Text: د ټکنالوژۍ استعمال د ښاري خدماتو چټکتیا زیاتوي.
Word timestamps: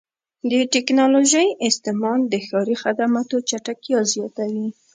د 0.51 0.53
ټکنالوژۍ 0.73 1.47
استعمال 1.67 2.19
د 2.27 2.33
ښاري 2.47 2.75
خدماتو 2.83 3.35
چټکتیا 3.49 3.99
زیاتوي. 4.13 4.67